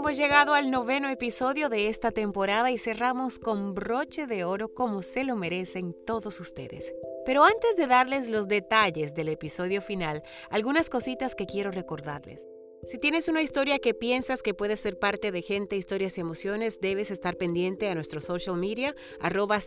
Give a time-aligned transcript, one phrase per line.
[0.00, 5.02] Hemos llegado al noveno episodio de esta temporada y cerramos con broche de oro como
[5.02, 6.94] se lo merecen todos ustedes.
[7.26, 12.48] Pero antes de darles los detalles del episodio final, algunas cositas que quiero recordarles.
[12.86, 16.80] Si tienes una historia que piensas que puede ser parte de Gente, Historias y Emociones,
[16.80, 19.58] debes estar pendiente a nuestro social media, arroba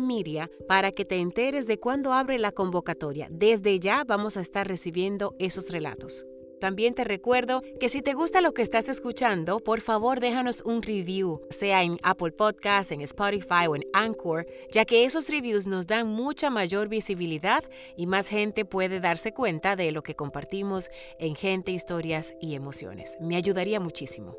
[0.00, 3.28] Media, para que te enteres de cuándo abre la convocatoria.
[3.30, 6.24] Desde ya vamos a estar recibiendo esos relatos.
[6.60, 10.82] También te recuerdo que si te gusta lo que estás escuchando, por favor déjanos un
[10.82, 15.86] review, sea en Apple Podcasts, en Spotify o en Anchor, ya que esos reviews nos
[15.86, 17.64] dan mucha mayor visibilidad
[17.96, 23.16] y más gente puede darse cuenta de lo que compartimos en Gente, Historias y Emociones.
[23.20, 24.36] Me ayudaría muchísimo.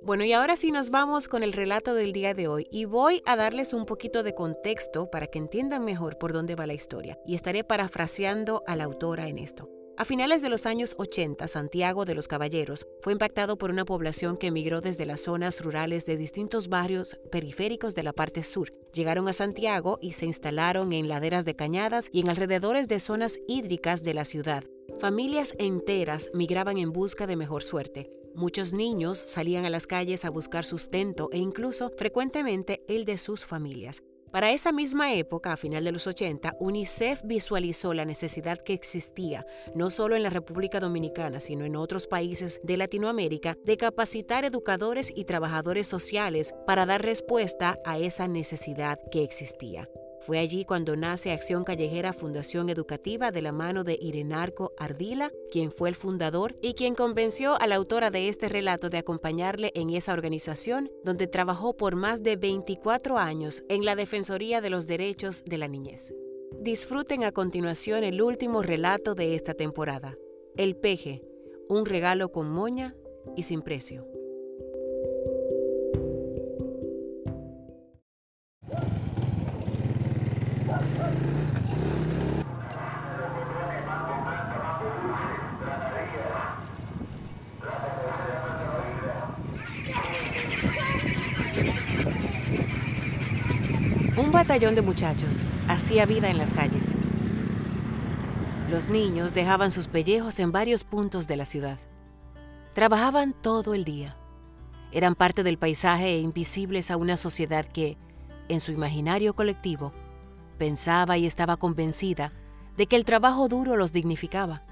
[0.00, 3.20] Bueno, y ahora sí nos vamos con el relato del día de hoy y voy
[3.26, 7.18] a darles un poquito de contexto para que entiendan mejor por dónde va la historia
[7.26, 9.68] y estaré parafraseando a la autora en esto.
[9.98, 14.36] A finales de los años 80, Santiago de los Caballeros fue impactado por una población
[14.36, 18.72] que emigró desde las zonas rurales de distintos barrios periféricos de la parte sur.
[18.94, 23.40] Llegaron a Santiago y se instalaron en laderas de cañadas y en alrededores de zonas
[23.48, 24.62] hídricas de la ciudad.
[25.00, 28.08] Familias enteras migraban en busca de mejor suerte.
[28.36, 33.44] Muchos niños salían a las calles a buscar sustento e incluso frecuentemente el de sus
[33.44, 34.04] familias.
[34.30, 39.46] Para esa misma época, a final de los 80, UNICEF visualizó la necesidad que existía,
[39.74, 45.12] no solo en la República Dominicana, sino en otros países de Latinoamérica, de capacitar educadores
[45.14, 49.88] y trabajadores sociales para dar respuesta a esa necesidad que existía.
[50.20, 55.70] Fue allí cuando nace Acción Callejera Fundación Educativa de la mano de Irenarco Ardila, quien
[55.70, 59.90] fue el fundador y quien convenció a la autora de este relato de acompañarle en
[59.90, 65.44] esa organización, donde trabajó por más de 24 años en la Defensoría de los Derechos
[65.44, 66.12] de la Niñez.
[66.60, 70.16] Disfruten a continuación el último relato de esta temporada,
[70.56, 71.22] El Peje,
[71.68, 72.96] un regalo con moña
[73.36, 74.17] y sin precio.
[94.28, 96.96] Un batallón de muchachos hacía vida en las calles.
[98.70, 101.78] Los niños dejaban sus pellejos en varios puntos de la ciudad.
[102.74, 104.18] Trabajaban todo el día.
[104.92, 107.96] Eran parte del paisaje e invisibles a una sociedad que,
[108.50, 109.94] en su imaginario colectivo,
[110.58, 112.34] pensaba y estaba convencida
[112.76, 114.62] de que el trabajo duro los dignificaba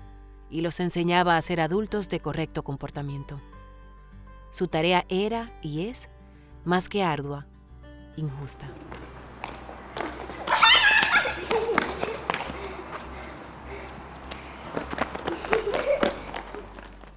[0.51, 3.41] y los enseñaba a ser adultos de correcto comportamiento.
[4.51, 6.11] Su tarea era y es,
[6.67, 7.47] más que ardua,
[8.17, 8.69] injusta.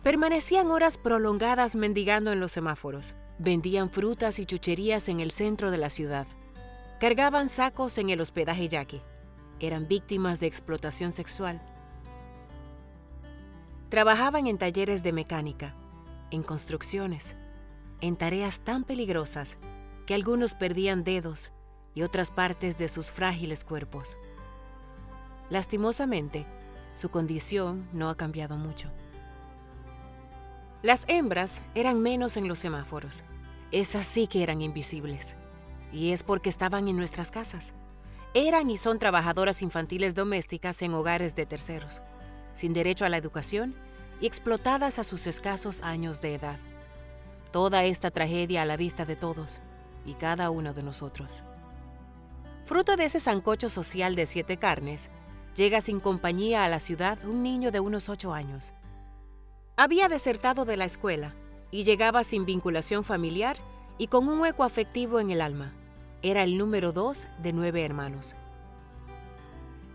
[0.09, 3.14] Permanecían horas prolongadas mendigando en los semáforos.
[3.38, 6.25] Vendían frutas y chucherías en el centro de la ciudad.
[7.00, 9.03] Cargaban sacos en el hospedaje yaqui.
[9.59, 11.62] Eran víctimas de explotación sexual.
[13.90, 15.75] Trabajaban en talleres de mecánica,
[16.31, 17.36] en construcciones,
[18.02, 19.59] en tareas tan peligrosas
[20.08, 21.52] que algunos perdían dedos
[21.94, 24.18] y otras partes de sus frágiles cuerpos.
[25.52, 26.48] Lastimosamente,
[26.96, 28.92] su condición no ha cambiado mucho.
[30.81, 33.23] Las hembras eran menos en los semáforos.
[33.73, 35.35] Esas sí que eran invisibles.
[35.91, 37.73] Y es porque estaban en nuestras casas.
[38.34, 42.01] Eran y son trabajadoras infantiles domésticas en hogares de terceros,
[42.53, 43.75] sin derecho a la educación
[44.22, 46.59] y explotadas a sus escasos años de edad.
[47.51, 49.59] Toda esta tragedia a la vista de todos
[50.06, 51.44] y cada uno de nosotros.
[52.63, 55.09] Fruto de ese sancocho social de siete carnes,
[55.56, 58.74] llega sin compañía a la ciudad un niño de unos ocho años
[59.80, 61.34] había desertado de la escuela
[61.72, 63.56] y llegaba sin vinculación familiar
[63.98, 65.72] y con un hueco afectivo en el alma.
[66.22, 68.36] Era el número dos de nueve hermanos.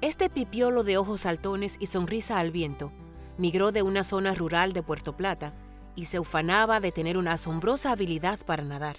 [0.01, 2.93] Este pipiolo de ojos saltones y sonrisa al viento
[3.37, 5.53] migró de una zona rural de Puerto Plata
[5.95, 8.97] y se ufanaba de tener una asombrosa habilidad para nadar.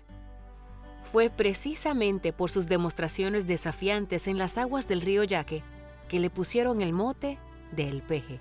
[1.04, 5.64] Fue precisamente por sus demostraciones desafiantes en las aguas del río Yaque
[6.08, 7.40] que le pusieron el mote
[7.72, 8.40] de El Peje.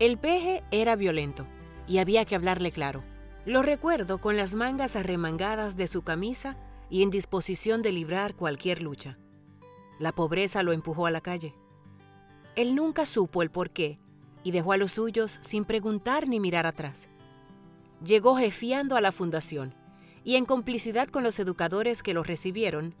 [0.00, 1.46] El peje era violento
[1.86, 3.04] y había que hablarle claro.
[3.46, 6.56] Lo recuerdo con las mangas arremangadas de su camisa
[6.90, 9.18] y en disposición de librar cualquier lucha.
[10.00, 11.54] La pobreza lo empujó a la calle.
[12.56, 14.00] Él nunca supo el por qué
[14.42, 17.08] y dejó a los suyos sin preguntar ni mirar atrás.
[18.04, 19.74] Llegó jefiando a la fundación
[20.24, 22.94] y en complicidad con los educadores que lo recibieron,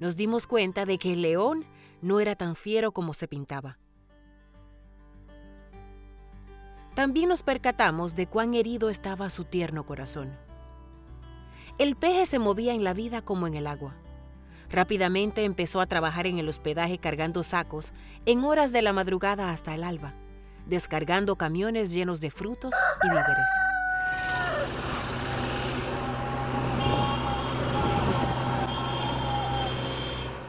[0.00, 1.66] nos dimos cuenta de que el león
[2.00, 3.78] no era tan fiero como se pintaba.
[6.98, 10.36] También nos percatamos de cuán herido estaba su tierno corazón.
[11.78, 13.94] El peje se movía en la vida como en el agua.
[14.68, 17.92] Rápidamente empezó a trabajar en el hospedaje cargando sacos
[18.26, 20.16] en horas de la madrugada hasta el alba,
[20.66, 22.74] descargando camiones llenos de frutos
[23.04, 23.46] y víveres.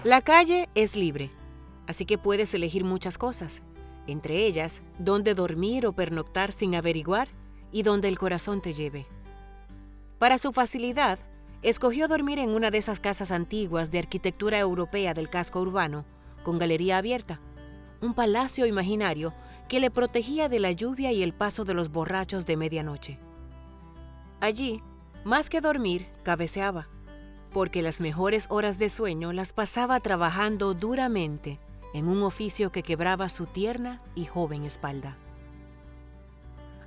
[0.04, 1.30] La calle es libre,
[1.86, 3.62] así que puedes elegir muchas cosas,
[4.12, 7.30] entre ellas dónde dormir o pernoctar sin averiguar
[7.72, 9.08] y donde el corazón te lleve.
[10.18, 11.20] Para su facilidad,
[11.62, 16.06] escogió dormir en una de esas casas antiguas de arquitectura europea del casco urbano,
[16.44, 17.40] con galería abierta,
[18.02, 19.34] un palacio imaginario
[19.68, 23.20] que le protegía de la lluvia y el paso de los borrachos de medianoche.
[24.42, 24.82] Allí,
[25.24, 26.88] más que dormir, cabeceaba,
[27.52, 31.60] porque las mejores horas de sueño las pasaba trabajando duramente
[31.94, 35.18] en un oficio que quebraba su tierna y joven espalda.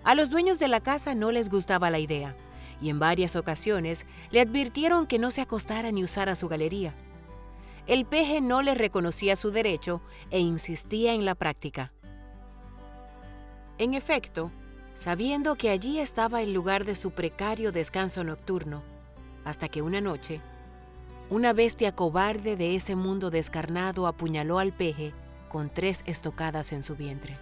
[0.04, 2.36] A los dueños de la casa no les gustaba la idea,
[2.80, 6.94] y en varias ocasiones le advirtieron que no se acostara ni usara su galería.
[7.86, 11.92] El peje no le reconocía su derecho e insistía en la práctica.
[13.78, 14.50] En efecto,
[14.94, 18.82] sabiendo que allí estaba el lugar de su precario descanso nocturno,
[19.44, 20.40] hasta que una noche,
[21.32, 25.14] una bestia cobarde de ese mundo descarnado apuñaló al peje
[25.48, 27.38] con tres estocadas en su vientre.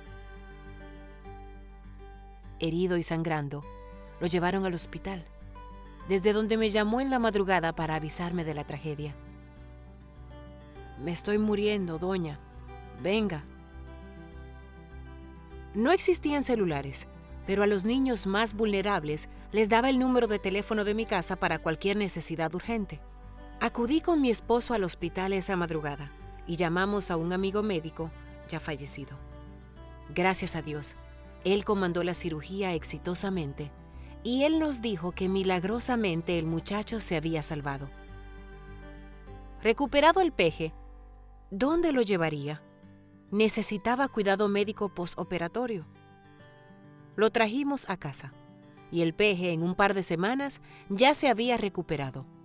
[2.61, 3.65] Herido y sangrando,
[4.21, 5.25] lo llevaron al hospital,
[6.09, 9.17] desde donde me llamó en la madrugada para avisarme de la tragedia.
[11.03, 12.39] Me estoy muriendo, doña.
[13.03, 13.43] Venga.
[15.75, 17.09] No existían celulares,
[17.45, 21.35] pero a los niños más vulnerables les daba el número de teléfono de mi casa
[21.35, 23.01] para cualquier necesidad urgente.
[23.62, 26.11] Acudí con mi esposo al hospital esa madrugada
[26.47, 28.11] y llamamos a un amigo médico
[28.49, 29.19] ya fallecido.
[30.15, 30.97] Gracias a Dios,
[31.45, 33.71] él comandó la cirugía exitosamente
[34.23, 37.91] y él nos dijo que milagrosamente el muchacho se había salvado.
[39.62, 40.73] Recuperado el peje,
[41.51, 42.62] ¿dónde lo llevaría?
[43.31, 45.87] Necesitaba cuidado médico postoperatorio.
[47.15, 48.33] Lo trajimos a casa
[48.91, 52.40] y el peje en un par de semanas ya se había recuperado.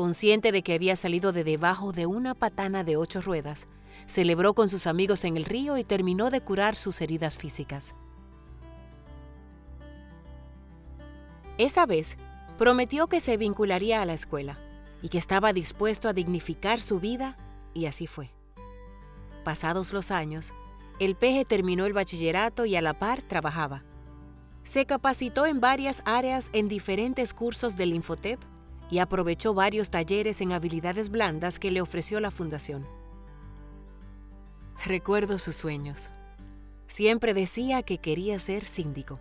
[0.00, 3.68] Consciente de que había salido de debajo de una patana de ocho ruedas,
[4.06, 7.94] celebró con sus amigos en el río y terminó de curar sus heridas físicas.
[11.58, 12.16] Esa vez,
[12.56, 14.58] prometió que se vincularía a la escuela
[15.02, 17.36] y que estaba dispuesto a dignificar su vida,
[17.74, 18.30] y así fue.
[19.44, 20.54] Pasados los años,
[20.98, 23.84] el peje terminó el bachillerato y a la par trabajaba.
[24.64, 28.40] Se capacitó en varias áreas en diferentes cursos del Infotep
[28.90, 32.86] y aprovechó varios talleres en habilidades blandas que le ofreció la fundación.
[34.84, 36.10] Recuerdo sus sueños.
[36.86, 39.20] Siempre decía que quería ser síndico,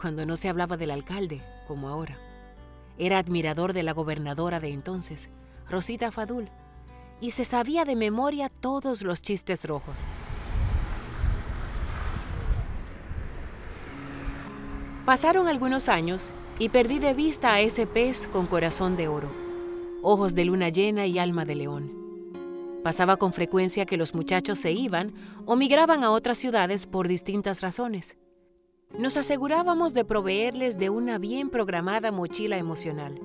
[0.00, 2.18] cuando no se hablaba del alcalde, como ahora.
[2.98, 5.28] Era admirador de la gobernadora de entonces,
[5.68, 6.50] Rosita Fadul,
[7.20, 10.06] y se sabía de memoria todos los chistes rojos.
[15.04, 19.30] Pasaron algunos años y perdí de vista a ese pez con corazón de oro,
[20.02, 21.92] ojos de luna llena y alma de león.
[22.82, 25.14] Pasaba con frecuencia que los muchachos se iban
[25.46, 28.16] o migraban a otras ciudades por distintas razones.
[28.98, 33.20] Nos asegurábamos de proveerles de una bien programada mochila emocional,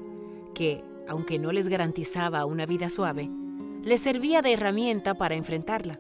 [0.55, 3.29] que, aunque no les garantizaba una vida suave,
[3.83, 5.99] les servía de herramienta para enfrentarla,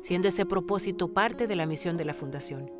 [0.00, 2.70] siendo ese propósito parte de la misión de la Fundación.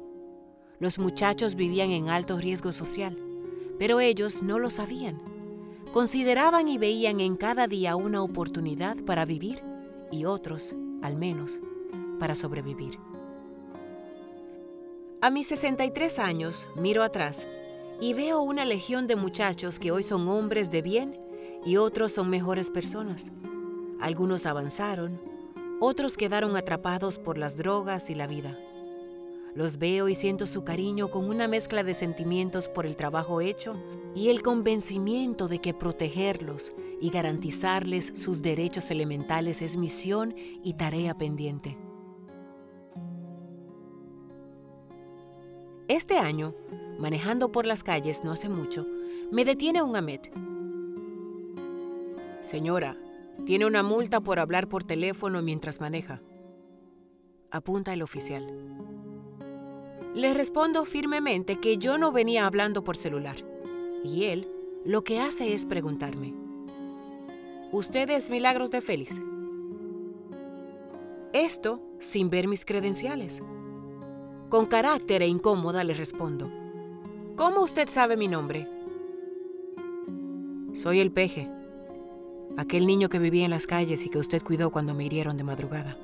[0.78, 3.18] Los muchachos vivían en alto riesgo social,
[3.78, 5.20] pero ellos no lo sabían.
[5.92, 9.62] Consideraban y veían en cada día una oportunidad para vivir
[10.10, 11.60] y otros, al menos,
[12.18, 12.98] para sobrevivir.
[15.20, 17.48] A mis 63 años miro atrás
[18.00, 21.18] y veo una legión de muchachos que hoy son hombres de bien
[21.64, 23.32] y otros son mejores personas.
[24.00, 25.20] Algunos avanzaron,
[25.80, 28.56] otros quedaron atrapados por las drogas y la vida.
[29.58, 33.74] Los veo y siento su cariño con una mezcla de sentimientos por el trabajo hecho
[34.14, 41.18] y el convencimiento de que protegerlos y garantizarles sus derechos elementales es misión y tarea
[41.18, 41.76] pendiente.
[45.88, 46.54] Este año,
[47.00, 48.86] manejando por las calles no hace mucho,
[49.32, 50.32] Me detiene un Amet.
[52.42, 52.96] Señora,
[53.44, 56.22] tiene una multa por hablar por teléfono mientras maneja.
[57.50, 58.97] Apunta el oficial.
[60.18, 63.36] Le respondo firmemente que yo no venía hablando por celular.
[64.02, 64.48] Y él
[64.84, 66.34] lo que hace es preguntarme.
[67.70, 69.22] ¿Usted es Milagros de Félix?
[71.32, 73.44] Esto sin ver mis credenciales.
[74.48, 76.50] Con carácter e incómoda le respondo.
[77.36, 78.68] ¿Cómo usted sabe mi nombre?
[80.72, 81.48] Soy el peje,
[82.56, 85.44] aquel niño que vivía en las calles y que usted cuidó cuando me hirieron de
[85.44, 85.96] madrugada.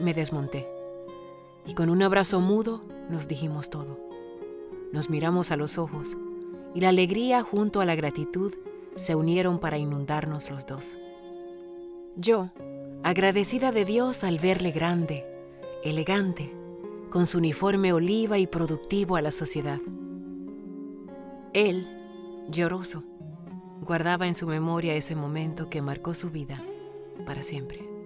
[0.00, 0.77] Me desmonté
[1.68, 4.00] y con un abrazo mudo nos dijimos todo.
[4.90, 6.16] Nos miramos a los ojos
[6.74, 8.54] y la alegría junto a la gratitud
[8.96, 10.96] se unieron para inundarnos los dos.
[12.16, 12.50] Yo,
[13.04, 15.26] agradecida de Dios al verle grande,
[15.84, 16.52] elegante,
[17.10, 19.78] con su uniforme oliva y productivo a la sociedad.
[21.52, 21.86] Él,
[22.50, 23.04] lloroso,
[23.82, 26.58] guardaba en su memoria ese momento que marcó su vida
[27.26, 27.97] para siempre.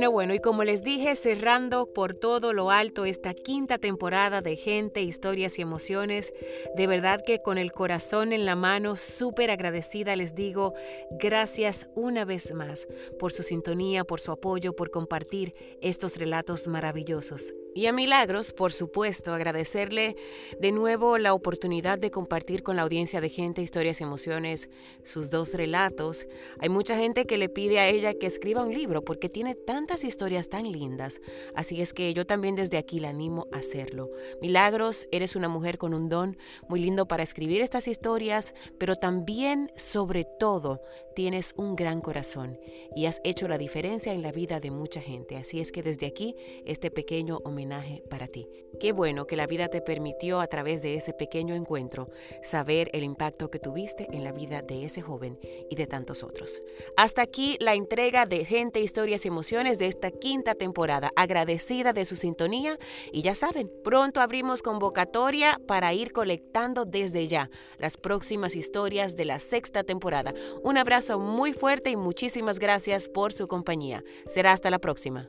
[0.00, 4.56] Bueno, bueno, y como les dije, cerrando por todo lo alto esta quinta temporada de
[4.56, 6.32] Gente, Historias y Emociones,
[6.74, 10.72] de verdad que con el corazón en la mano, súper agradecida les digo
[11.10, 12.88] gracias una vez más
[13.18, 15.52] por su sintonía, por su apoyo, por compartir
[15.82, 17.52] estos relatos maravillosos.
[17.72, 20.16] Y a Milagros, por supuesto, agradecerle
[20.58, 24.68] de nuevo la oportunidad de compartir con la audiencia de gente, historias y emociones,
[25.04, 26.26] sus dos relatos.
[26.58, 30.02] Hay mucha gente que le pide a ella que escriba un libro porque tiene tantas
[30.02, 31.20] historias tan lindas.
[31.54, 34.10] Así es que yo también desde aquí la animo a hacerlo.
[34.42, 36.36] Milagros, eres una mujer con un don
[36.68, 40.80] muy lindo para escribir estas historias, pero también, sobre todo,
[41.14, 42.58] tienes un gran corazón
[42.96, 45.36] y has hecho la diferencia en la vida de mucha gente.
[45.36, 46.34] Así es que desde aquí,
[46.64, 48.48] este pequeño homenaje para ti.
[48.80, 52.08] Qué bueno que la vida te permitió a través de ese pequeño encuentro
[52.42, 55.38] saber el impacto que tuviste en la vida de ese joven
[55.68, 56.62] y de tantos otros.
[56.96, 61.10] Hasta aquí la entrega de Gente, Historias y Emociones de esta quinta temporada.
[61.16, 62.78] Agradecida de su sintonía
[63.12, 69.26] y ya saben, pronto abrimos convocatoria para ir colectando desde ya las próximas historias de
[69.26, 70.32] la sexta temporada.
[70.62, 74.02] Un abrazo muy fuerte y muchísimas gracias por su compañía.
[74.26, 75.28] Será hasta la próxima.